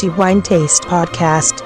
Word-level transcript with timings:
Crafty 0.00 0.18
Wine 0.18 0.40
Taste 0.40 0.86
Podcast. 0.86 1.62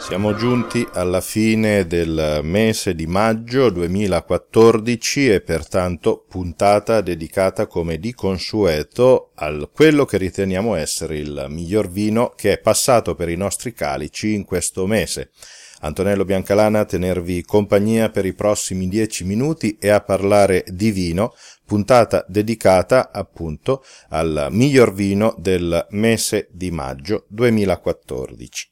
Siamo 0.00 0.34
giunti 0.34 0.88
alla 0.94 1.20
fine 1.20 1.86
del 1.86 2.40
mese 2.42 2.94
di 2.94 3.06
maggio 3.06 3.68
2014 3.68 5.30
e 5.30 5.40
pertanto 5.42 6.24
puntata 6.26 7.02
dedicata 7.02 7.66
come 7.66 7.98
di 7.98 8.14
consueto 8.14 9.32
a 9.34 9.68
quello 9.70 10.06
che 10.06 10.16
riteniamo 10.16 10.74
essere 10.74 11.18
il 11.18 11.46
miglior 11.50 11.90
vino 11.90 12.32
che 12.34 12.52
è 12.52 12.58
passato 12.60 13.14
per 13.14 13.28
i 13.28 13.36
nostri 13.36 13.74
calici 13.74 14.32
in 14.32 14.46
questo 14.46 14.86
mese. 14.86 15.32
Antonello 15.80 16.24
Biancalana 16.24 16.80
a 16.80 16.84
tenervi 16.84 17.44
compagnia 17.44 18.10
per 18.10 18.26
i 18.26 18.34
prossimi 18.34 18.88
dieci 18.88 19.24
minuti 19.24 19.76
e 19.78 19.90
a 19.90 20.00
parlare 20.00 20.64
di 20.66 20.90
vino, 20.90 21.34
puntata 21.64 22.24
dedicata 22.28 23.10
appunto 23.12 23.84
al 24.08 24.48
miglior 24.50 24.92
vino 24.92 25.34
del 25.38 25.86
mese 25.90 26.48
di 26.50 26.70
maggio 26.70 27.26
2014. 27.28 28.70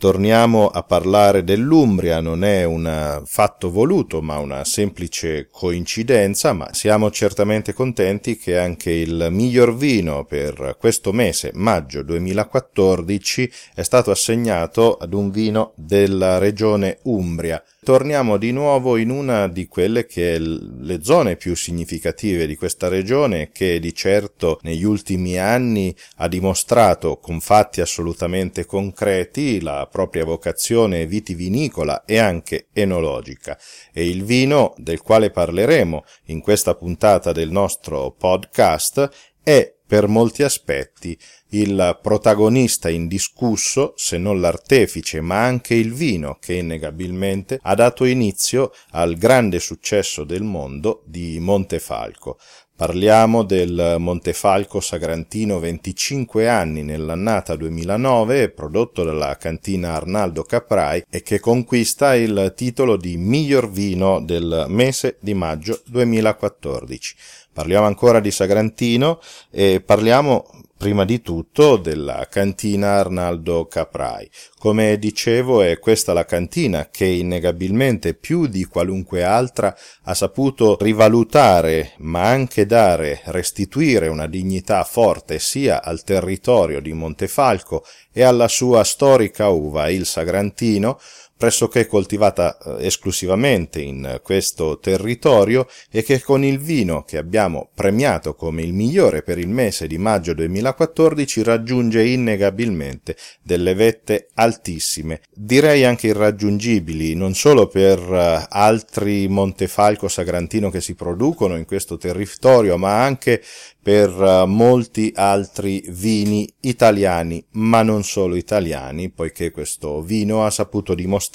Torniamo 0.00 0.68
a 0.68 0.82
parlare 0.82 1.44
dell'Umbria, 1.44 2.22
non 2.22 2.42
è 2.42 2.64
un 2.64 3.20
fatto 3.26 3.70
voluto 3.70 4.22
ma 4.22 4.38
una 4.38 4.64
semplice 4.64 5.48
coincidenza, 5.50 6.54
ma 6.54 6.72
siamo 6.72 7.10
certamente 7.10 7.74
contenti 7.74 8.38
che 8.38 8.56
anche 8.56 8.90
il 8.92 9.28
miglior 9.30 9.76
vino 9.76 10.24
per 10.24 10.76
questo 10.78 11.12
mese, 11.12 11.50
maggio 11.52 12.02
2014, 12.02 13.52
è 13.74 13.82
stato 13.82 14.10
assegnato 14.10 14.96
ad 14.96 15.12
un 15.12 15.30
vino 15.30 15.74
della 15.76 16.38
regione 16.38 17.00
Umbria. 17.02 17.62
Torniamo 17.90 18.36
di 18.36 18.52
nuovo 18.52 18.96
in 18.96 19.10
una 19.10 19.48
di 19.48 19.66
quelle 19.66 20.06
che 20.06 20.36
è 20.36 20.38
le 20.38 21.02
zone 21.02 21.34
più 21.34 21.56
significative 21.56 22.46
di 22.46 22.54
questa 22.54 22.86
regione 22.86 23.50
che 23.50 23.80
di 23.80 23.92
certo 23.92 24.60
negli 24.62 24.84
ultimi 24.84 25.40
anni 25.40 25.92
ha 26.18 26.28
dimostrato 26.28 27.18
con 27.18 27.40
fatti 27.40 27.80
assolutamente 27.80 28.64
concreti 28.64 29.60
la 29.60 29.88
propria 29.90 30.24
vocazione 30.24 31.04
vitivinicola 31.04 32.04
e 32.04 32.18
anche 32.18 32.68
enologica. 32.72 33.58
E 33.92 34.08
il 34.08 34.22
vino 34.22 34.72
del 34.76 35.02
quale 35.02 35.32
parleremo 35.32 36.04
in 36.26 36.42
questa 36.42 36.76
puntata 36.76 37.32
del 37.32 37.50
nostro 37.50 38.14
podcast 38.16 39.29
è 39.50 39.74
per 39.84 40.06
molti 40.06 40.44
aspetti 40.44 41.18
il 41.48 41.98
protagonista 42.00 42.88
indiscusso, 42.88 43.92
se 43.96 44.18
non 44.18 44.40
l'artefice, 44.40 45.20
ma 45.20 45.42
anche 45.42 45.74
il 45.74 45.92
vino 45.92 46.36
che 46.40 46.54
innegabilmente 46.54 47.58
ha 47.60 47.74
dato 47.74 48.04
inizio 48.04 48.70
al 48.90 49.16
grande 49.16 49.58
successo 49.58 50.22
del 50.22 50.44
mondo 50.44 51.02
di 51.06 51.40
Montefalco. 51.40 52.38
Parliamo 52.80 53.42
del 53.42 53.96
Montefalco 53.98 54.80
Sagrantino 54.80 55.58
25 55.58 56.48
anni 56.48 56.82
nell'annata 56.82 57.54
2009, 57.54 58.48
prodotto 58.48 59.04
dalla 59.04 59.36
cantina 59.36 59.92
Arnaldo 59.92 60.44
Caprai 60.44 61.04
e 61.10 61.20
che 61.20 61.40
conquista 61.40 62.14
il 62.14 62.54
titolo 62.56 62.96
di 62.96 63.18
miglior 63.18 63.70
vino 63.70 64.18
del 64.22 64.64
mese 64.68 65.18
di 65.20 65.34
maggio 65.34 65.82
2014. 65.88 67.16
Parliamo 67.52 67.84
ancora 67.84 68.18
di 68.18 68.30
Sagrantino 68.30 69.20
e 69.50 69.82
parliamo 69.84 70.46
prima 70.80 71.04
di 71.04 71.20
tutto 71.20 71.76
della 71.76 72.26
cantina 72.30 72.92
Arnaldo 72.92 73.66
Caprai. 73.66 74.26
Come 74.58 74.98
dicevo 74.98 75.60
è 75.60 75.78
questa 75.78 76.14
la 76.14 76.24
cantina 76.24 76.88
che 76.90 77.04
innegabilmente 77.04 78.14
più 78.14 78.46
di 78.46 78.64
qualunque 78.64 79.22
altra 79.22 79.76
ha 80.04 80.14
saputo 80.14 80.78
rivalutare 80.80 81.92
ma 81.98 82.22
anche 82.22 82.64
dare, 82.64 83.20
restituire 83.26 84.08
una 84.08 84.26
dignità 84.26 84.82
forte 84.84 85.38
sia 85.38 85.82
al 85.82 86.02
territorio 86.02 86.80
di 86.80 86.94
Montefalco 86.94 87.84
e 88.10 88.22
alla 88.22 88.48
sua 88.48 88.82
storica 88.82 89.48
uva, 89.48 89.90
il 89.90 90.06
Sagrantino, 90.06 90.98
pressoché 91.40 91.86
coltivata 91.86 92.58
eh, 92.58 92.84
esclusivamente 92.84 93.80
in 93.80 94.20
questo 94.22 94.78
territorio 94.78 95.66
e 95.90 96.02
che 96.02 96.20
con 96.20 96.44
il 96.44 96.58
vino 96.58 97.02
che 97.02 97.16
abbiamo 97.16 97.70
premiato 97.74 98.34
come 98.34 98.60
il 98.60 98.74
migliore 98.74 99.22
per 99.22 99.38
il 99.38 99.48
mese 99.48 99.86
di 99.86 99.96
maggio 99.96 100.34
2014 100.34 101.42
raggiunge 101.42 102.04
innegabilmente 102.04 103.16
delle 103.42 103.72
vette 103.72 104.28
altissime, 104.34 105.22
direi 105.32 105.86
anche 105.86 106.08
irraggiungibili, 106.08 107.14
non 107.14 107.32
solo 107.32 107.68
per 107.68 107.98
eh, 107.98 108.46
altri 108.46 109.26
Montefalco 109.26 110.08
Sagrantino 110.08 110.68
che 110.68 110.82
si 110.82 110.94
producono 110.94 111.56
in 111.56 111.64
questo 111.64 111.96
territorio, 111.96 112.76
ma 112.76 113.02
anche 113.02 113.42
per 113.82 114.10
eh, 114.10 114.44
molti 114.44 115.10
altri 115.14 115.82
vini 115.88 116.46
italiani, 116.60 117.42
ma 117.52 117.82
non 117.82 118.04
solo 118.04 118.36
italiani, 118.36 119.08
poiché 119.08 119.50
questo 119.50 120.02
vino 120.02 120.44
ha 120.44 120.50
saputo 120.50 120.94
dimostrare 120.94 121.28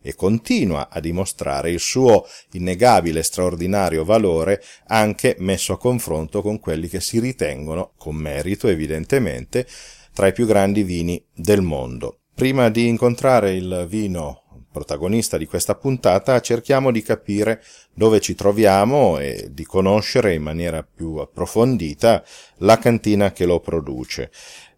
e 0.00 0.14
continua 0.14 0.88
a 0.90 1.00
dimostrare 1.00 1.70
il 1.70 1.80
suo 1.80 2.26
innegabile 2.52 3.22
straordinario 3.22 4.04
valore 4.04 4.62
anche 4.86 5.36
messo 5.38 5.72
a 5.72 5.78
confronto 5.78 6.42
con 6.42 6.60
quelli 6.60 6.88
che 6.88 7.00
si 7.00 7.18
ritengono, 7.18 7.92
con 7.96 8.14
merito 8.14 8.68
evidentemente, 8.68 9.66
tra 10.12 10.28
i 10.28 10.32
più 10.32 10.46
grandi 10.46 10.82
vini 10.82 11.22
del 11.34 11.62
mondo. 11.62 12.20
Prima 12.34 12.68
di 12.68 12.88
incontrare 12.88 13.52
il 13.52 13.86
vino 13.88 14.44
protagonista 14.74 15.38
di 15.38 15.46
questa 15.46 15.76
puntata, 15.76 16.40
cerchiamo 16.40 16.90
di 16.90 17.00
capire 17.00 17.62
dove 17.92 18.18
ci 18.18 18.34
troviamo 18.34 19.18
e 19.18 19.50
di 19.52 19.64
conoscere 19.64 20.34
in 20.34 20.42
maniera 20.42 20.82
più 20.82 21.14
approfondita 21.18 22.24
la 22.58 22.76
cantina 22.78 23.30
che 23.30 23.46
lo 23.46 23.60
produce. 23.60 24.32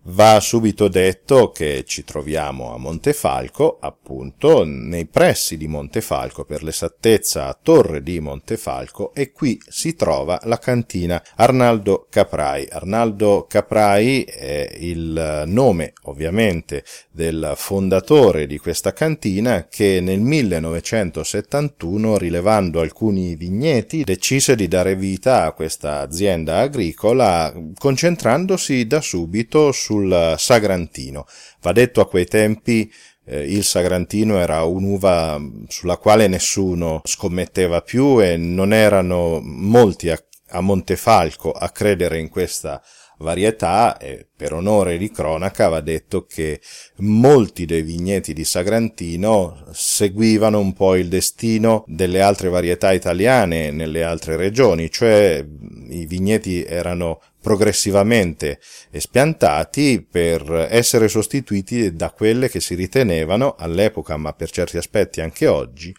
Va 0.09 0.39
subito 0.39 0.87
detto 0.87 1.51
che 1.51 1.83
ci 1.85 2.05
troviamo 2.05 2.73
a 2.73 2.79
Montefalco, 2.79 3.79
appunto, 3.81 4.63
nei 4.65 5.07
pressi 5.07 5.57
di 5.57 5.67
Montefalco, 5.67 6.45
per 6.45 6.63
l'esattezza 6.63 7.49
a 7.49 7.59
Torre 7.61 8.05
di 8.05 8.21
Montefalco, 8.21 9.13
e 9.13 9.33
qui 9.33 9.61
si 9.67 9.97
trova 9.97 10.39
la 10.45 10.59
cantina 10.59 11.21
Arnaldo 11.35 12.07
Caprai. 12.09 12.69
Arnaldo 12.71 13.47
Caprai 13.49 14.23
è 14.23 14.77
il 14.79 15.43
nome, 15.47 15.93
ovviamente, 16.03 16.85
del 17.11 17.55
fondatore 17.57 18.47
di 18.47 18.59
questa 18.59 18.93
cantina 18.93 19.67
che 19.69 19.99
nel 20.01 20.21
1971, 20.21 22.17
rilevando 22.17 22.81
alcuni 22.81 23.35
vigneti, 23.35 24.05
decise 24.05 24.55
di 24.55 24.69
dare 24.69 24.95
vita 24.95 25.47
a 25.47 25.53
questa 25.53 25.99
azienda 25.99 26.59
agricola, 26.59 27.53
concentrandosi 27.77 28.87
da 28.87 29.01
subito 29.01 29.73
su 29.73 29.95
sul 29.97 30.35
Sagrantino. 30.37 31.27
Va 31.63 31.73
detto 31.73 32.01
a 32.01 32.09
quei 32.09 32.27
tempi 32.27 32.93
eh, 33.25 33.41
il 33.41 33.65
Sagrantino 33.65 34.39
era 34.39 34.63
un'uva 34.65 35.41
sulla 35.69 35.97
quale 35.97 36.27
nessuno 36.29 37.01
scommetteva 37.05 37.81
più 37.81 38.23
e 38.23 38.37
non 38.37 38.73
erano 38.73 39.41
molti 39.43 40.11
a, 40.11 40.23
a 40.51 40.61
Montefalco 40.61 41.51
a 41.51 41.71
credere 41.71 42.19
in 42.19 42.29
questa 42.29 42.81
varietà 43.19 43.97
e 43.99 44.27
per 44.37 44.53
onore 44.53 44.99
di 44.99 45.11
cronaca 45.11 45.69
va 45.69 45.81
detto 45.81 46.27
che 46.27 46.61
molti 46.97 47.65
dei 47.65 47.83
vigneti 47.83 48.33
di 48.33 48.45
Sagrantino 48.45 49.65
seguivano 49.73 50.59
un 50.59 50.73
po' 50.73 50.97
il 50.97 51.09
destino 51.09 51.85
delle 51.87 52.21
altre 52.21 52.49
varietà 52.49 52.93
italiane 52.93 53.71
nelle 53.71 54.05
altre 54.05 54.37
regioni, 54.37 54.91
cioè 54.91 55.45
i 55.89 56.07
vigneti 56.07 56.63
erano 56.65 57.21
progressivamente 57.41 58.59
espiantati 58.91 60.05
per 60.09 60.67
essere 60.69 61.09
sostituiti 61.09 61.95
da 61.95 62.11
quelle 62.11 62.49
che 62.49 62.61
si 62.61 62.75
ritenevano 62.75 63.55
all'epoca, 63.57 64.17
ma 64.17 64.33
per 64.33 64.51
certi 64.51 64.77
aspetti 64.77 65.21
anche 65.21 65.47
oggi, 65.47 65.95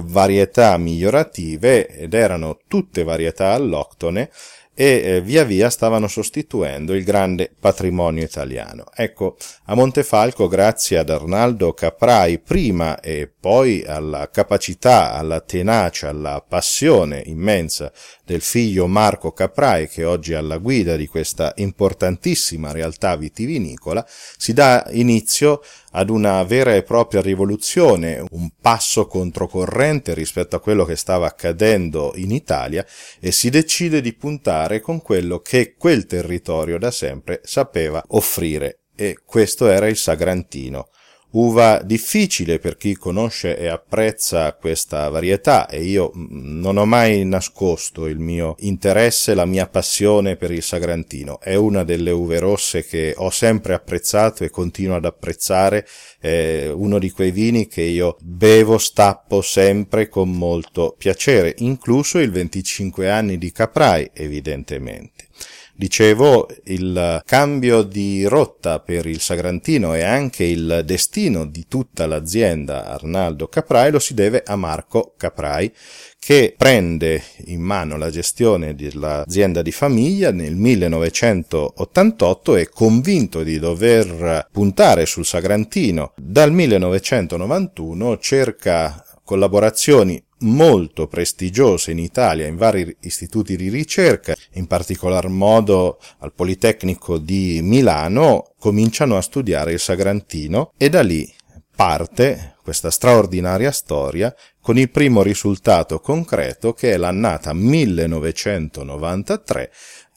varietà 0.00 0.76
migliorative 0.78 1.86
ed 1.86 2.14
erano 2.14 2.58
tutte 2.66 3.02
varietà 3.02 3.52
alloctone 3.52 4.30
e 4.74 5.02
eh, 5.04 5.20
via 5.20 5.44
via 5.44 5.68
stavano 5.70 6.08
sostituendo 6.08 6.94
il 6.94 7.04
grande 7.04 7.50
patrimonio 7.58 8.24
italiano. 8.24 8.84
Ecco, 8.94 9.36
a 9.64 9.74
Montefalco, 9.74 10.48
grazie 10.48 10.98
ad 10.98 11.10
Arnaldo 11.10 11.72
Caprai 11.72 12.38
prima 12.38 13.00
e 13.00 13.31
poi 13.42 13.82
alla 13.84 14.30
capacità, 14.30 15.14
alla 15.14 15.40
tenacia, 15.40 16.10
alla 16.10 16.44
passione 16.46 17.24
immensa 17.26 17.90
del 18.24 18.40
figlio 18.40 18.86
Marco 18.86 19.32
Caprai, 19.32 19.88
che 19.88 20.04
oggi 20.04 20.30
è 20.30 20.36
alla 20.36 20.58
guida 20.58 20.94
di 20.94 21.08
questa 21.08 21.52
importantissima 21.56 22.70
realtà 22.70 23.16
vitivinicola, 23.16 24.06
si 24.36 24.52
dà 24.52 24.86
inizio 24.92 25.60
ad 25.90 26.08
una 26.08 26.44
vera 26.44 26.76
e 26.76 26.84
propria 26.84 27.20
rivoluzione, 27.20 28.24
un 28.30 28.48
passo 28.60 29.08
controcorrente 29.08 30.14
rispetto 30.14 30.54
a 30.54 30.60
quello 30.60 30.84
che 30.84 30.94
stava 30.94 31.26
accadendo 31.26 32.12
in 32.14 32.30
Italia 32.30 32.86
e 33.18 33.32
si 33.32 33.50
decide 33.50 34.00
di 34.00 34.12
puntare 34.12 34.80
con 34.80 35.02
quello 35.02 35.40
che 35.40 35.74
quel 35.76 36.06
territorio 36.06 36.78
da 36.78 36.92
sempre 36.92 37.40
sapeva 37.42 38.00
offrire 38.10 38.82
e 38.94 39.18
questo 39.26 39.68
era 39.68 39.88
il 39.88 39.96
Sagrantino 39.96 40.90
uva 41.32 41.80
difficile 41.82 42.58
per 42.58 42.76
chi 42.76 42.94
conosce 42.94 43.56
e 43.56 43.68
apprezza 43.68 44.52
questa 44.54 45.08
varietà 45.08 45.68
e 45.68 45.82
io 45.82 46.12
mm, 46.14 46.60
non 46.60 46.76
ho 46.76 46.84
mai 46.84 47.24
nascosto 47.24 48.06
il 48.06 48.18
mio 48.18 48.56
interesse, 48.60 49.34
la 49.34 49.46
mia 49.46 49.66
passione 49.68 50.36
per 50.36 50.50
il 50.50 50.62
Sagrantino. 50.62 51.40
È 51.40 51.54
una 51.54 51.84
delle 51.84 52.10
uve 52.10 52.38
rosse 52.38 52.84
che 52.84 53.14
ho 53.16 53.30
sempre 53.30 53.74
apprezzato 53.74 54.44
e 54.44 54.50
continuo 54.50 54.96
ad 54.96 55.04
apprezzare, 55.04 55.86
è 56.18 56.68
uno 56.72 56.98
di 56.98 57.10
quei 57.10 57.30
vini 57.30 57.66
che 57.66 57.82
io 57.82 58.16
bevo, 58.20 58.78
stappo 58.78 59.40
sempre 59.42 60.08
con 60.08 60.30
molto 60.30 60.94
piacere, 60.96 61.54
incluso 61.58 62.18
il 62.18 62.30
25 62.30 63.10
anni 63.10 63.38
di 63.38 63.52
Caprai, 63.52 64.10
evidentemente. 64.12 65.28
Dicevo, 65.74 66.48
il 66.64 67.22
cambio 67.24 67.82
di 67.82 68.26
rotta 68.26 68.78
per 68.78 69.06
il 69.06 69.20
Sagrantino 69.20 69.94
e 69.94 70.02
anche 70.02 70.44
il 70.44 70.82
destino 70.84 71.46
di 71.46 71.64
tutta 71.66 72.06
l'azienda 72.06 72.86
Arnaldo 72.86 73.48
Caprai 73.48 73.90
lo 73.90 73.98
si 73.98 74.12
deve 74.12 74.42
a 74.44 74.54
Marco 74.54 75.14
Caprai, 75.16 75.72
che 76.18 76.54
prende 76.56 77.22
in 77.46 77.62
mano 77.62 77.96
la 77.96 78.10
gestione 78.10 78.74
dell'azienda 78.74 79.62
di 79.62 79.72
famiglia 79.72 80.30
nel 80.30 80.54
1988 80.54 82.56
e 82.56 82.68
convinto 82.68 83.42
di 83.42 83.58
dover 83.58 84.48
puntare 84.52 85.06
sul 85.06 85.24
Sagrantino. 85.24 86.12
Dal 86.16 86.52
1991 86.52 88.18
cerca 88.18 89.02
collaborazioni 89.24 90.22
molto 90.42 91.06
prestigiose 91.06 91.90
in 91.90 91.98
Italia 91.98 92.46
in 92.46 92.56
vari 92.56 92.94
istituti 93.00 93.56
di 93.56 93.68
ricerca, 93.68 94.34
in 94.52 94.66
particolar 94.66 95.28
modo 95.28 95.98
al 96.18 96.32
Politecnico 96.32 97.18
di 97.18 97.60
Milano, 97.62 98.52
cominciano 98.58 99.16
a 99.16 99.22
studiare 99.22 99.72
il 99.72 99.80
Sagrantino 99.80 100.72
e 100.76 100.88
da 100.88 101.02
lì 101.02 101.30
parte 101.74 102.56
questa 102.62 102.90
straordinaria 102.90 103.72
storia 103.72 104.32
con 104.60 104.78
il 104.78 104.90
primo 104.90 105.22
risultato 105.22 105.98
concreto 105.98 106.72
che 106.72 106.92
è 106.92 106.96
l'annata 106.96 107.52
1993 107.52 109.72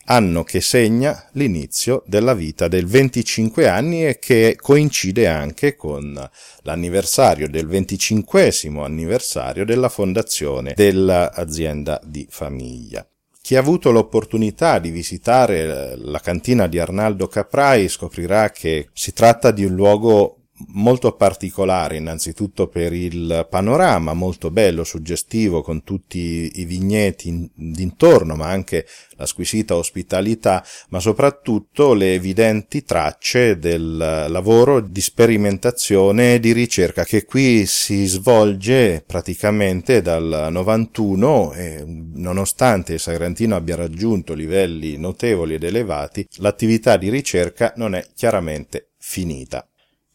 anno 0.06 0.44
che 0.44 0.62
segna 0.62 1.28
l'inizio 1.34 2.04
della 2.06 2.34
vita 2.34 2.68
del 2.68 2.86
25 2.86 3.68
anni 3.68 4.06
e 4.06 4.20
che 4.20 4.58
coincide 4.60 5.28
anche 5.28 5.76
con 5.76 6.30
l'anniversario 6.62 7.50
del 7.50 7.68
25 7.68 8.52
anniversario 8.84 9.66
della 9.66 9.90
fondazione 9.90 10.74
dell'azienda 10.76 12.00
di 12.04 12.28
famiglia. 12.30 13.08
Chi 13.42 13.56
ha 13.56 13.60
avuto 13.60 13.92
l'opportunità 13.92 14.80
di 14.80 14.90
visitare 14.90 15.96
la 15.98 16.20
cantina 16.20 16.66
di 16.66 16.80
Arnaldo 16.80 17.28
Caprai 17.28 17.88
scoprirà 17.88 18.50
che 18.50 18.90
si 18.92 19.14
tratta 19.14 19.52
di 19.52 19.64
un 19.64 19.76
luogo 19.76 20.45
molto 20.68 21.12
particolare 21.14 21.98
innanzitutto 21.98 22.68
per 22.68 22.94
il 22.94 23.46
panorama 23.50 24.14
molto 24.14 24.52
bello, 24.52 24.84
suggestivo 24.84 25.62
con 25.62 25.84
tutti 25.84 26.52
i 26.56 26.66
vigneti 26.66 27.50
d'intorno 27.54 28.36
ma 28.36 28.48
anche 28.48 28.88
la 29.18 29.26
squisita 29.26 29.76
ospitalità 29.76 30.66
ma 30.90 31.00
soprattutto 31.00 31.94
le 31.94 32.14
evidenti 32.14 32.84
tracce 32.84 33.58
del 33.60 33.98
lavoro 33.98 34.80
di 34.80 35.02
sperimentazione 35.02 36.36
e 36.36 36.40
di 36.40 36.54
ricerca 36.54 37.04
che 37.04 37.26
qui 37.26 37.66
si 37.66 38.06
svolge 38.06 39.04
praticamente 39.06 40.02
dal 40.02 40.48
91 40.52 41.54
e 41.54 41.84
nonostante 41.86 42.94
il 42.94 43.00
Sagrantino 43.00 43.56
abbia 43.56 43.76
raggiunto 43.76 44.34
livelli 44.34 44.98
notevoli 44.98 45.56
ed 45.56 45.64
elevati 45.64 46.26
l'attività 46.38 46.96
di 46.96 47.10
ricerca 47.10 47.74
non 47.76 47.96
è 47.96 48.06
chiaramente 48.16 48.92
finita. 48.98 49.68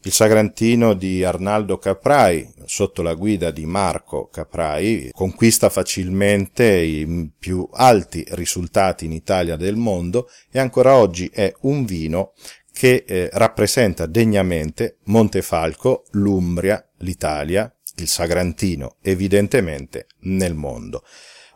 Il 0.03 0.13
Sagrantino 0.13 0.95
di 0.95 1.23
Arnaldo 1.25 1.77
Caprai, 1.77 2.51
sotto 2.65 3.03
la 3.03 3.13
guida 3.13 3.51
di 3.51 3.67
Marco 3.67 4.29
Caprai, 4.33 5.11
conquista 5.13 5.69
facilmente 5.69 6.65
i 6.65 7.31
più 7.39 7.69
alti 7.71 8.25
risultati 8.31 9.05
in 9.05 9.13
Italia 9.13 9.57
del 9.57 9.77
mondo 9.77 10.31
e 10.51 10.59
ancora 10.59 10.95
oggi 10.97 11.31
è 11.31 11.53
un 11.63 11.85
vino 11.85 12.33
che 12.73 13.05
eh, 13.07 13.29
rappresenta 13.35 14.07
degnamente 14.07 14.97
Montefalco, 15.05 16.05
l'Umbria, 16.13 16.83
l'Italia, 17.01 17.71
il 17.97 18.09
Sagrantino, 18.09 18.97
evidentemente 19.03 20.07
nel 20.21 20.55
mondo. 20.55 21.05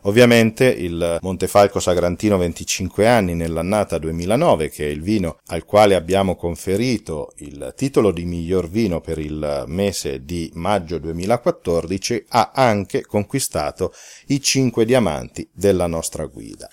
Ovviamente 0.07 0.65
il 0.65 1.17
Montefalco 1.19 1.79
Sagrantino 1.79 2.37
25 2.37 3.07
anni 3.07 3.33
nell'annata 3.33 3.97
2009, 3.97 4.69
che 4.69 4.85
è 4.85 4.89
il 4.89 5.01
vino 5.01 5.39
al 5.47 5.65
quale 5.65 5.95
abbiamo 5.95 6.35
conferito 6.35 7.33
il 7.37 7.73
titolo 7.75 8.11
di 8.11 8.23
miglior 8.23 8.69
vino 8.69 9.01
per 9.01 9.17
il 9.17 9.63
mese 9.65 10.23
di 10.23 10.51
maggio 10.53 10.99
2014, 10.99 12.25
ha 12.29 12.51
anche 12.53 13.03
conquistato 13.03 13.93
i 14.27 14.39
5 14.39 14.85
diamanti 14.85 15.49
della 15.51 15.87
nostra 15.87 16.25
guida. 16.27 16.69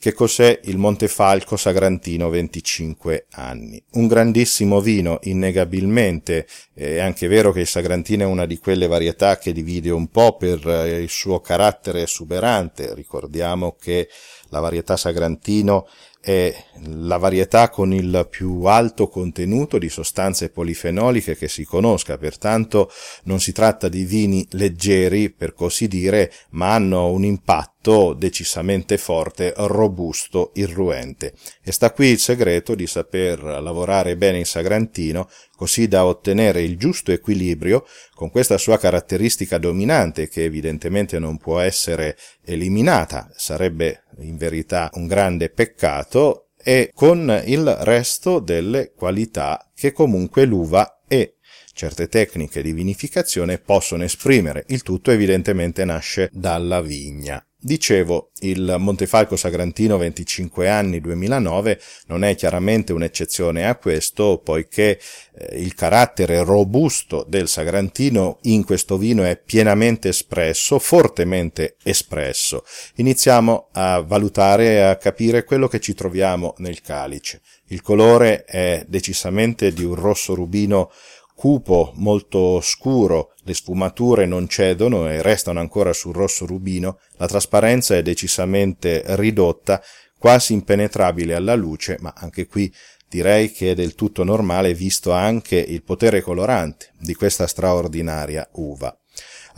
Che 0.00 0.12
cos'è 0.12 0.60
il 0.66 0.78
Montefalco 0.78 1.56
Sagrantino 1.56 2.28
25 2.28 3.26
anni? 3.32 3.82
Un 3.94 4.06
grandissimo 4.06 4.80
vino, 4.80 5.18
innegabilmente, 5.22 6.46
è 6.72 6.98
anche 6.98 7.26
vero 7.26 7.50
che 7.50 7.58
il 7.62 7.66
Sagrantino 7.66 8.22
è 8.22 8.26
una 8.26 8.46
di 8.46 8.58
quelle 8.58 8.86
varietà 8.86 9.38
che 9.38 9.52
divide 9.52 9.90
un 9.90 10.06
po' 10.06 10.36
per 10.36 10.64
eh, 10.64 11.02
il 11.02 11.08
suo 11.08 11.40
carattere 11.40 12.02
esuberante, 12.02 12.94
ricordiamo 12.94 13.74
che 13.74 14.08
la 14.50 14.60
varietà 14.60 14.96
Sagrantino 14.96 15.88
è 16.20 16.54
la 16.84 17.16
varietà 17.16 17.68
con 17.68 17.92
il 17.92 18.26
più 18.30 18.64
alto 18.64 19.08
contenuto 19.08 19.78
di 19.78 19.88
sostanze 19.88 20.50
polifenoliche 20.50 21.36
che 21.36 21.48
si 21.48 21.64
conosca, 21.64 22.18
pertanto 22.18 22.90
non 23.24 23.40
si 23.40 23.52
tratta 23.52 23.88
di 23.88 24.04
vini 24.04 24.46
leggeri, 24.50 25.30
per 25.30 25.54
così 25.54 25.88
dire, 25.88 26.30
ma 26.50 26.74
hanno 26.74 27.10
un 27.10 27.24
impatto 27.24 27.77
decisamente 27.80 28.98
forte, 28.98 29.54
robusto, 29.56 30.50
irruente. 30.54 31.32
E 31.62 31.72
sta 31.72 31.92
qui 31.92 32.08
il 32.08 32.18
segreto 32.18 32.74
di 32.74 32.86
saper 32.86 33.42
lavorare 33.42 34.16
bene 34.16 34.38
in 34.38 34.44
Sagrantino, 34.44 35.30
così 35.56 35.88
da 35.88 36.04
ottenere 36.04 36.62
il 36.62 36.76
giusto 36.76 37.12
equilibrio 37.12 37.86
con 38.14 38.30
questa 38.30 38.58
sua 38.58 38.78
caratteristica 38.78 39.58
dominante 39.58 40.28
che 40.28 40.44
evidentemente 40.44 41.18
non 41.18 41.38
può 41.38 41.60
essere 41.60 42.16
eliminata, 42.44 43.30
sarebbe 43.34 44.04
in 44.18 44.36
verità 44.36 44.90
un 44.94 45.06
grande 45.06 45.48
peccato, 45.48 46.48
e 46.60 46.90
con 46.92 47.42
il 47.46 47.64
resto 47.80 48.40
delle 48.40 48.92
qualità 48.94 49.70
che 49.74 49.92
comunque 49.92 50.44
l'uva 50.44 51.00
e 51.06 51.36
certe 51.72 52.08
tecniche 52.08 52.60
di 52.60 52.72
vinificazione 52.72 53.58
possono 53.58 54.02
esprimere. 54.02 54.64
Il 54.66 54.82
tutto 54.82 55.12
evidentemente 55.12 55.84
nasce 55.84 56.28
dalla 56.32 56.80
vigna. 56.80 57.42
Dicevo, 57.60 58.30
il 58.42 58.76
Montefalco 58.78 59.34
Sagrantino 59.34 59.98
25 59.98 60.68
anni 60.68 61.00
2009 61.00 61.80
non 62.06 62.22
è 62.22 62.36
chiaramente 62.36 62.92
un'eccezione 62.92 63.66
a 63.66 63.74
questo, 63.74 64.40
poiché 64.44 65.00
eh, 65.34 65.60
il 65.60 65.74
carattere 65.74 66.44
robusto 66.44 67.24
del 67.26 67.48
Sagrantino 67.48 68.38
in 68.42 68.64
questo 68.64 68.96
vino 68.96 69.24
è 69.24 69.36
pienamente 69.36 70.10
espresso, 70.10 70.78
fortemente 70.78 71.74
espresso. 71.82 72.64
Iniziamo 72.96 73.70
a 73.72 74.02
valutare 74.02 74.74
e 74.74 74.78
a 74.78 74.96
capire 74.96 75.42
quello 75.42 75.66
che 75.66 75.80
ci 75.80 75.94
troviamo 75.94 76.54
nel 76.58 76.80
calice. 76.80 77.40
Il 77.70 77.82
colore 77.82 78.44
è 78.44 78.84
decisamente 78.86 79.72
di 79.72 79.82
un 79.82 79.96
rosso 79.96 80.36
rubino 80.36 80.92
cupo, 81.38 81.92
molto 81.94 82.60
scuro, 82.60 83.32
le 83.44 83.54
sfumature 83.54 84.26
non 84.26 84.48
cedono 84.48 85.08
e 85.08 85.22
restano 85.22 85.60
ancora 85.60 85.92
sul 85.92 86.12
rosso 86.12 86.46
rubino, 86.46 86.98
la 87.16 87.28
trasparenza 87.28 87.94
è 87.94 88.02
decisamente 88.02 89.04
ridotta, 89.14 89.80
quasi 90.18 90.52
impenetrabile 90.52 91.34
alla 91.34 91.54
luce, 91.54 91.96
ma 92.00 92.12
anche 92.16 92.48
qui 92.48 92.74
direi 93.08 93.50
che 93.50 93.72
è 93.72 93.74
del 93.74 93.94
tutto 93.94 94.24
normale 94.24 94.74
visto 94.74 95.12
anche 95.12 95.56
il 95.56 95.82
potere 95.82 96.20
colorante 96.20 96.90
di 96.98 97.14
questa 97.14 97.46
straordinaria 97.46 98.48
uva. 98.52 98.96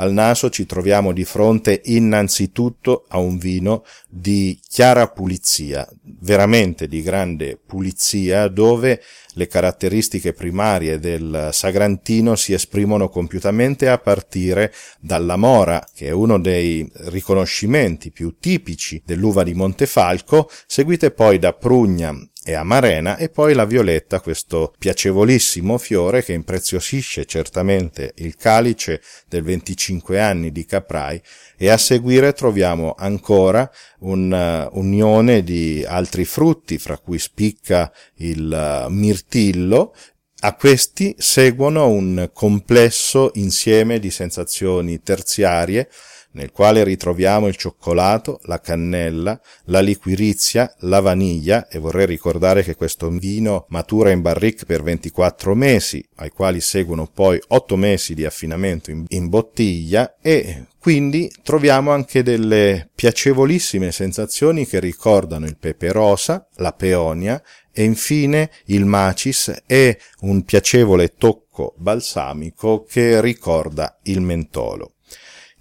Al 0.00 0.14
naso 0.14 0.48
ci 0.48 0.64
troviamo 0.64 1.12
di 1.12 1.24
fronte 1.24 1.82
innanzitutto 1.84 3.04
a 3.08 3.18
un 3.18 3.36
vino 3.36 3.84
di 4.08 4.58
chiara 4.66 5.08
pulizia, 5.08 5.86
veramente 6.20 6.88
di 6.88 7.02
grande 7.02 7.58
pulizia, 7.58 8.48
dove 8.48 9.02
le 9.34 9.46
caratteristiche 9.46 10.32
primarie 10.32 10.98
del 10.98 11.50
Sagrantino 11.52 12.34
si 12.34 12.54
esprimono 12.54 13.10
compiutamente 13.10 13.88
a 13.88 13.98
partire 13.98 14.72
dalla 15.00 15.36
mora, 15.36 15.86
che 15.94 16.06
è 16.06 16.12
uno 16.12 16.38
dei 16.38 16.90
riconoscimenti 17.08 18.10
più 18.10 18.36
tipici 18.40 19.02
dell'uva 19.04 19.42
di 19.42 19.52
Montefalco, 19.52 20.50
seguite 20.66 21.10
poi 21.10 21.38
da 21.38 21.52
prugna 21.52 22.16
e 22.50 22.54
amarena 22.54 23.16
e 23.16 23.28
poi 23.28 23.54
la 23.54 23.64
violetta, 23.64 24.20
questo 24.20 24.74
piacevolissimo 24.76 25.78
fiore 25.78 26.24
che 26.24 26.32
impreziosisce 26.32 27.24
certamente 27.24 28.12
il 28.16 28.34
calice 28.34 29.00
del 29.28 29.44
25 29.44 30.20
anni 30.20 30.50
di 30.50 30.64
Caprai 30.64 31.20
e 31.56 31.68
a 31.68 31.78
seguire 31.78 32.32
troviamo 32.32 32.94
ancora 32.98 33.70
un'unione 34.00 35.36
uh, 35.36 35.42
di 35.42 35.84
altri 35.86 36.24
frutti 36.24 36.78
fra 36.78 36.98
cui 36.98 37.18
spicca 37.20 37.92
il 38.16 38.84
uh, 38.86 38.90
mirtillo. 38.90 39.94
A 40.42 40.54
questi 40.54 41.14
seguono 41.18 41.88
un 41.88 42.30
complesso 42.32 43.30
insieme 43.34 44.00
di 44.00 44.10
sensazioni 44.10 45.00
terziarie 45.02 45.88
nel 46.32 46.52
quale 46.52 46.84
ritroviamo 46.84 47.48
il 47.48 47.56
cioccolato, 47.56 48.40
la 48.44 48.60
cannella, 48.60 49.40
la 49.64 49.80
liquirizia, 49.80 50.72
la 50.80 51.00
vaniglia 51.00 51.68
e 51.68 51.78
vorrei 51.78 52.06
ricordare 52.06 52.62
che 52.62 52.74
questo 52.74 53.08
vino 53.08 53.66
matura 53.68 54.10
in 54.10 54.20
barrique 54.20 54.66
per 54.66 54.82
24 54.82 55.54
mesi, 55.54 56.04
ai 56.16 56.30
quali 56.30 56.60
seguono 56.60 57.08
poi 57.12 57.40
8 57.48 57.76
mesi 57.76 58.14
di 58.14 58.24
affinamento 58.24 58.90
in, 58.90 59.04
in 59.08 59.28
bottiglia 59.28 60.16
e 60.20 60.66
quindi 60.78 61.30
troviamo 61.42 61.90
anche 61.90 62.22
delle 62.22 62.88
piacevolissime 62.94 63.92
sensazioni 63.92 64.66
che 64.66 64.80
ricordano 64.80 65.46
il 65.46 65.58
pepe 65.58 65.92
rosa, 65.92 66.48
la 66.56 66.72
peonia 66.72 67.42
e 67.72 67.84
infine 67.84 68.50
il 68.66 68.84
macis 68.84 69.62
e 69.66 69.98
un 70.20 70.42
piacevole 70.42 71.14
tocco 71.16 71.74
balsamico 71.76 72.84
che 72.88 73.20
ricorda 73.20 73.98
il 74.04 74.20
mentolo. 74.20 74.94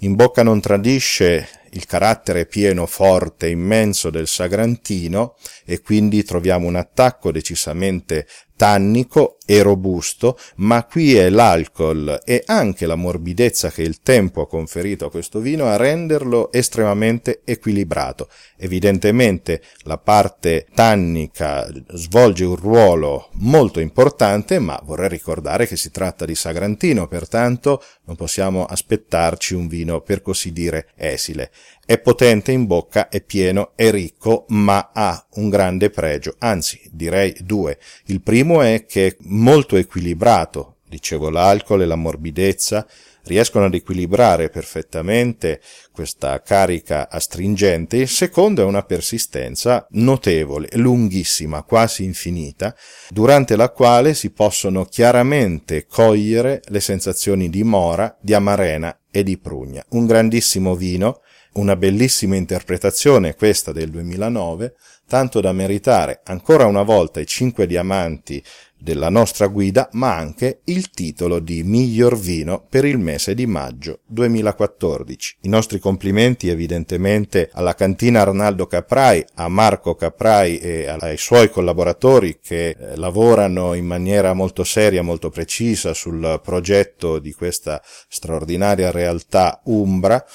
In 0.02 0.16
bocca 0.16 0.44
non 0.44 0.62
tradisce 0.62 1.50
il 1.72 1.86
carattere 1.86 2.46
pieno, 2.46 2.86
forte, 2.86 3.50
immenso 3.50 4.10
del 4.10 4.28
Sagrantino 4.28 5.36
e 5.66 5.82
quindi 5.82 6.24
troviamo 6.24 6.68
un 6.68 6.78
attacco 6.78 7.34
decisamente 7.34 8.26
tannico 8.60 9.38
e 9.46 9.62
robusto, 9.62 10.38
ma 10.58 10.84
qui 10.84 11.16
è 11.16 11.30
l'alcol 11.30 12.22
e 12.26 12.44
anche 12.46 12.86
la 12.86 12.96
morbidezza 12.96 13.72
che 13.72 13.84
il 13.84 14.02
tempo 14.02 14.42
ha 14.42 14.48
conferito 14.48 15.06
a 15.06 15.10
questo 15.10 15.40
vino 15.40 15.66
a 15.66 15.78
renderlo 15.78 16.52
estremamente 16.52 17.42
equilibrato. 17.46 18.28
Evidentemente 18.58 19.62
la 19.84 19.98
parte 19.98 20.68
tannica 20.76 21.66
svolge 21.94 22.44
un 22.44 22.58
ruolo 22.58 23.30
molto 23.36 23.80
importante, 23.80 24.60
ma 24.60 24.78
vorrei 24.84 25.08
ricordare 25.08 25.66
che 25.66 25.78
si 25.78 25.90
tratta 25.90 26.26
di 26.26 26.36
Sagrantino, 26.36 27.08
pertanto 27.08 27.82
non 28.06 28.18
possiamo 28.18 28.66
aspettarci 28.66 29.56
un 29.56 29.70
vino 29.70 30.02
per 30.02 30.22
così 30.22 30.52
dire 30.52 30.90
esile. 30.96 31.50
È 31.86 31.98
potente 31.98 32.52
in 32.52 32.68
bocca, 32.68 33.10
è 33.10 33.20
pieno, 33.20 33.72
è 33.76 33.90
ricco, 33.90 34.46
ma 34.50 34.92
ha 34.94 35.26
un 35.36 35.50
grande 35.50 35.90
pregio, 35.90 36.36
anzi 36.38 36.80
direi 36.92 37.36
due. 37.40 37.80
Il 38.06 38.22
primo 38.22 38.49
è 38.62 38.86
che 38.86 39.08
è 39.08 39.16
molto 39.22 39.76
equilibrato, 39.76 40.78
dicevo 40.88 41.30
l'alcol 41.30 41.84
e 41.84 41.86
la 41.86 41.96
morbidezza, 41.96 42.86
riescono 43.24 43.66
ad 43.66 43.74
equilibrare 43.74 44.50
perfettamente 44.50 45.62
questa 45.92 46.42
carica 46.42 47.10
astringente. 47.10 47.98
Il 47.98 48.08
secondo 48.08 48.62
è 48.62 48.66
una 48.66 48.84
persistenza 48.84 49.86
notevole, 49.92 50.68
lunghissima, 50.74 51.64
quasi 51.64 52.04
infinita, 52.04 52.76
durante 53.10 53.56
la 53.56 53.70
quale 53.70 54.14
si 54.14 54.32
possono 54.32 54.86
chiaramente 54.86 55.86
cogliere 55.86 56.62
le 56.68 56.80
sensazioni 56.80 57.50
di 57.50 57.64
mora, 57.64 58.18
di 58.20 58.34
amarena 58.34 58.98
e 59.12 59.24
di 59.24 59.38
prugna. 59.38 59.84
Un 59.90 60.06
grandissimo 60.06 60.76
vino 60.76 61.22
una 61.54 61.76
bellissima 61.76 62.36
interpretazione 62.36 63.36
questa 63.36 63.72
del 63.72 63.90
2009, 63.90 64.76
tanto 65.08 65.42
da 65.42 65.52
meritare 65.52 66.22
ancora 66.26 66.66
una 66.66 66.84
volta 66.84 67.20
i 67.20 67.26
cinque 67.26 67.66
diamanti 67.66 68.44
della 68.82 69.10
nostra 69.10 69.48
guida, 69.48 69.90
ma 69.94 70.16
anche 70.16 70.62
il 70.66 70.90
titolo 70.90 71.40
di 71.40 71.64
miglior 71.64 72.18
vino 72.18 72.66
per 72.70 72.86
il 72.86 72.98
mese 72.98 73.36
di 73.36 73.46
maggio 73.46 74.00
2014. 74.06 75.38
I 75.42 75.50
nostri 75.50 75.80
complimenti 75.80 76.48
evidentemente 76.48 77.50
alla 77.52 77.76
cantina 77.76 78.22
Arnaldo 78.22 78.68
Caprai, 78.68 79.26
a 79.36 79.50
Marco 79.50 79.96
Caprai 79.96 80.60
e 80.60 80.88
ai 80.88 81.18
suoi 81.18 81.50
collaboratori 81.50 82.40
che 82.42 82.70
eh, 82.70 82.96
lavorano 82.96 83.74
in 83.74 83.86
maniera 83.86 84.34
molto 84.34 84.64
seria, 84.64 85.04
molto 85.04 85.30
precisa 85.30 85.94
sul 85.94 86.40
progetto 86.42 87.20
di 87.20 87.34
questa 87.34 87.82
straordinaria 88.08 88.92
realtà 88.92 89.60
Umbra 89.66 90.26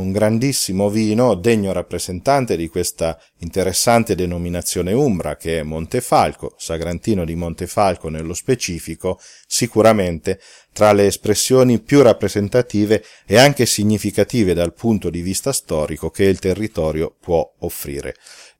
un 0.00 0.10
grandissimo 0.10 0.88
vino 0.88 1.34
degno 1.34 1.72
rappresentante 1.72 2.56
di 2.56 2.68
questa 2.68 3.20
interessante 3.38 4.14
denominazione 4.14 4.92
umbra 4.92 5.36
che 5.36 5.60
è 5.60 5.62
Montefalco, 5.62 6.54
Sagrantino 6.56 7.24
di 7.24 7.34
Montefalco 7.34 8.08
nello 8.08 8.34
specifico, 8.34 9.20
sicuramente 9.46 10.40
tra 10.72 10.92
le 10.92 11.06
espressioni 11.06 11.80
più 11.80 12.02
rappresentative 12.02 13.04
e 13.26 13.38
anche 13.38 13.66
significative 13.66 14.54
dal 14.54 14.72
punto 14.74 15.10
di 15.10 15.20
vista 15.20 15.52
storico 15.52 16.10
che 16.10 16.24
il 16.24 16.38
territorio 16.38 17.14
può 17.20 17.48
offrire. 17.60 18.14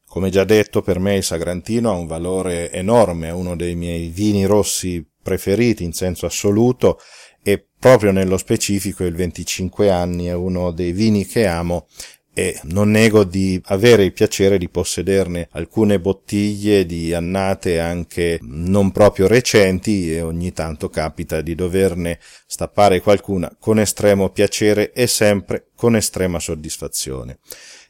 Come 0.06 0.28
già 0.28 0.42
detto, 0.42 0.82
per 0.82 0.98
me 0.98 1.16
il 1.16 1.22
Sagrantino 1.22 1.90
ha 1.90 1.94
un 1.94 2.06
valore 2.06 2.72
enorme, 2.72 3.28
è 3.28 3.32
uno 3.32 3.54
dei 3.54 3.76
miei 3.76 4.08
vini 4.08 4.44
rossi 4.44 5.09
preferiti 5.22 5.84
in 5.84 5.92
senso 5.92 6.26
assoluto 6.26 6.98
e 7.42 7.64
proprio 7.78 8.12
nello 8.12 8.36
specifico 8.36 9.04
il 9.04 9.14
25 9.14 9.90
anni 9.90 10.26
è 10.26 10.34
uno 10.34 10.70
dei 10.70 10.92
vini 10.92 11.26
che 11.26 11.46
amo 11.46 11.86
e 12.32 12.58
non 12.64 12.90
nego 12.90 13.24
di 13.24 13.60
avere 13.66 14.04
il 14.04 14.12
piacere 14.12 14.56
di 14.56 14.68
possederne 14.68 15.48
alcune 15.52 15.98
bottiglie 15.98 16.86
di 16.86 17.12
annate 17.12 17.80
anche 17.80 18.38
non 18.42 18.92
proprio 18.92 19.26
recenti 19.26 20.12
e 20.14 20.22
ogni 20.22 20.52
tanto 20.52 20.88
capita 20.88 21.40
di 21.40 21.54
doverne 21.54 22.20
stappare 22.46 23.00
qualcuna 23.00 23.54
con 23.58 23.80
estremo 23.80 24.30
piacere 24.30 24.92
e 24.92 25.06
sempre 25.06 25.66
con 25.74 25.96
estrema 25.96 26.38
soddisfazione. 26.38 27.38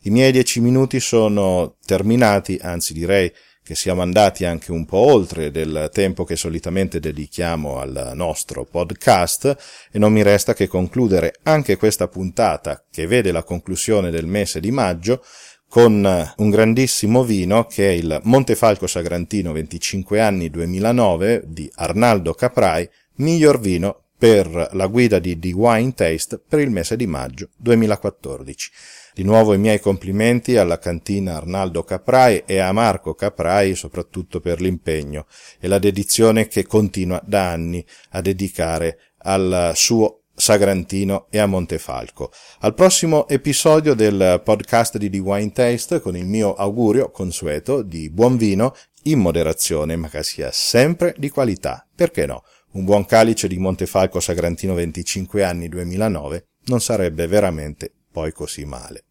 I 0.02 0.10
miei 0.10 0.32
dieci 0.32 0.60
minuti 0.60 0.99
sono 1.00 1.76
terminati, 1.84 2.58
anzi 2.62 2.94
direi 2.94 3.30
che 3.62 3.75
siamo 3.75 4.02
andati 4.02 4.45
anche 4.45 4.73
un 4.73 4.85
po' 4.85 4.99
oltre 4.99 5.50
del 5.50 5.90
tempo 5.93 6.25
che 6.25 6.37
solitamente 6.37 6.99
dedichiamo 6.99 7.79
al 7.79 8.12
nostro 8.14 8.64
podcast 8.64 9.57
e 9.90 9.99
non 9.99 10.12
mi 10.12 10.23
resta 10.23 10.55
che 10.55 10.67
concludere 10.67 11.35
anche 11.45 11.76
questa 11.76 12.09
puntata 12.09 12.83
che 12.90 13.07
vede 13.07 13.33
la 13.33 13.45
conclusione 13.45 14.11
del 14.11 14.26
mese 14.26 14.61
di 14.61 14.71
maggio 14.71 15.23
con 15.69 16.33
un 16.37 16.50
grandissimo 16.50 17.23
vino 17.23 17.67
che 17.67 17.90
è 17.90 17.93
il 17.93 18.21
Montefalco 18.25 18.88
Sagrantino 18.88 19.52
25 19.52 20.21
anni 20.21 20.50
2009 20.50 21.45
di 21.47 21.71
Arnaldo 21.76 22.35
Caprai, 22.35 22.88
miglior 23.17 23.61
vino 23.61 24.00
per 24.21 24.69
la 24.73 24.87
guida 24.87 25.19
di 25.19 25.39
The 25.39 25.53
Wine 25.53 25.95
Taste 25.95 26.43
per 26.47 26.59
il 26.59 26.69
mese 26.69 26.95
di 26.95 27.07
maggio 27.07 27.49
2014. 27.57 28.71
Di 29.15 29.23
nuovo 29.23 29.55
i 29.55 29.59
miei 29.59 29.81
complimenti 29.81 30.59
alla 30.59 30.79
cantina 30.79 31.37
Arnaldo 31.37 31.83
Caprai 31.85 32.43
e 32.45 32.59
a 32.59 32.71
Marco 32.71 33.15
Caprai 33.15 33.75
soprattutto 33.75 34.41
per 34.41 34.61
l'impegno 34.61 35.25
e 35.59 35.69
la 35.69 35.79
dedizione 35.79 36.49
che 36.49 36.67
continua 36.67 37.19
da 37.25 37.49
anni 37.49 37.83
a 38.11 38.21
dedicare 38.21 38.99
al 39.23 39.73
suo 39.75 40.25
Sagrantino 40.35 41.29
e 41.31 41.39
a 41.39 41.47
Montefalco. 41.47 42.31
Al 42.61 42.75
prossimo 42.75 43.27
episodio 43.27 43.95
del 43.95 44.43
podcast 44.45 44.99
di 44.99 45.09
The 45.09 45.19
Wine 45.19 45.53
Taste 45.53 46.00
con 46.00 46.15
il 46.15 46.27
mio 46.27 46.53
augurio 46.53 47.11
consueto 47.11 47.81
di 47.81 48.11
buon 48.11 48.37
vino 48.37 48.75
in 49.05 49.19
moderazione 49.19 49.97
ma 49.97 50.11
che 50.11 50.23
sia 50.23 50.53
sempre 50.53 51.15
di 51.17 51.31
qualità. 51.31 51.87
Perché 51.95 52.27
no? 52.27 52.43
Un 52.73 52.85
buon 52.85 53.05
calice 53.05 53.49
di 53.49 53.59
Montefalco 53.59 54.21
Sagrantino 54.21 54.75
25 54.75 55.43
anni 55.43 55.69
2009 55.69 56.45
non 56.67 56.81
sarebbe 56.81 57.27
veramente 57.27 57.93
poi 58.12 58.33
così 58.33 58.65
male. 58.65 59.05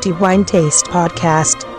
The 0.00 0.10
Wine 0.18 0.44
Taste 0.44 0.88
Podcast. 0.90 1.77